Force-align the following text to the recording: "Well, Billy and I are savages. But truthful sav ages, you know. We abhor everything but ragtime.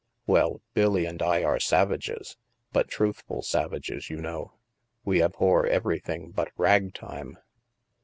"Well, 0.25 0.61
Billy 0.73 1.05
and 1.05 1.21
I 1.21 1.43
are 1.43 1.59
savages. 1.59 2.35
But 2.71 2.87
truthful 2.87 3.43
sav 3.43 3.71
ages, 3.71 4.09
you 4.09 4.17
know. 4.19 4.53
We 5.05 5.21
abhor 5.21 5.67
everything 5.67 6.31
but 6.31 6.49
ragtime. 6.57 7.37